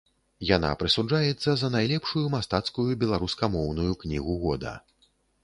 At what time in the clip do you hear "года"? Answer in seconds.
4.49-4.73